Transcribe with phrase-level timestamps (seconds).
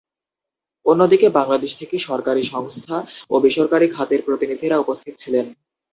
[0.85, 2.97] অন্যদিকে বাংলাদেশ থেকে সরকারি সংস্থা
[3.29, 5.45] ও বেসরকারি খাতের প্রতিনিধিরা উপস্থিত ছিলেন।